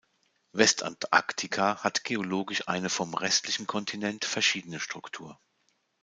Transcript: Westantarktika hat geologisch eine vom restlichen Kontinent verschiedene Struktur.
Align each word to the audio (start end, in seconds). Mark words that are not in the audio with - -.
Westantarktika 0.53 1.83
hat 1.83 2.03
geologisch 2.05 2.67
eine 2.67 2.89
vom 2.89 3.13
restlichen 3.13 3.67
Kontinent 3.67 4.25
verschiedene 4.25 4.79
Struktur. 4.79 5.39